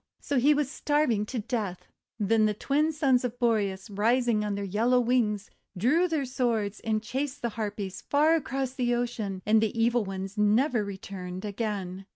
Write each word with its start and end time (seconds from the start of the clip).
So 0.19 0.39
he 0.39 0.55
was 0.55 0.67
starving 0.71 1.27
to 1.27 1.37
death. 1.37 1.85
Then 2.19 2.47
the 2.47 2.55
Twin 2.55 2.91
Sons 2.91 3.23
of 3.23 3.37
Boreas, 3.37 3.87
rising 3.91 4.43
on 4.43 4.55
their 4.55 4.63
yellow 4.65 4.99
wings, 4.99 5.51
drew 5.77 6.07
their 6.07 6.25
swords 6.25 6.79
and 6.79 7.03
chased 7.03 7.43
the 7.43 7.49
Harpies 7.49 8.01
far 8.01 8.33
across 8.33 8.73
the 8.73 8.95
ocean; 8.95 9.43
and 9.45 9.61
the 9.61 9.79
evil 9.79 10.03
ones 10.03 10.39
never 10.39 10.83
returned 10.83 11.45
again. 11.45 12.07